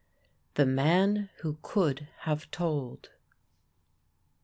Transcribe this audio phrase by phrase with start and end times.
[0.55, 3.09] THE MAN WHO COULD HAVE TOLD.